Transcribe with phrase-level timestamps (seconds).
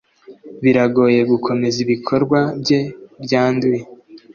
[0.63, 2.79] Biragoye gukomeza ibikorwa bye
[3.23, 3.81] byanduye.